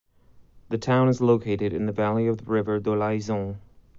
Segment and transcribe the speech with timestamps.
[0.69, 3.57] The town is located in the valley of the river Dolaizon.